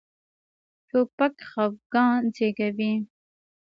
[0.89, 2.93] توپک خپګان زېږوي.